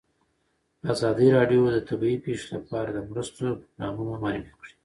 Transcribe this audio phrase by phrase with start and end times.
[0.93, 4.73] ازادي راډیو د طبیعي پېښې لپاره د مرستو پروګرامونه معرفي کړي.